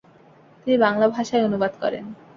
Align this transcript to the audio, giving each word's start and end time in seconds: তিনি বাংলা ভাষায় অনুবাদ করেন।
তিনি 0.61 0.77
বাংলা 0.77 1.05
ভাষায় 1.07 1.45
অনুবাদ 1.47 1.73
করেন। 1.81 2.03